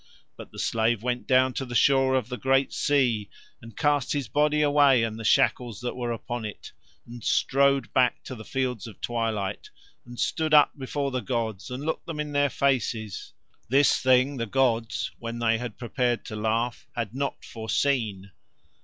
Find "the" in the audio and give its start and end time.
0.51-0.57, 1.63-1.75, 2.29-2.37, 5.19-5.23, 8.33-8.43, 11.11-11.21, 14.37-14.47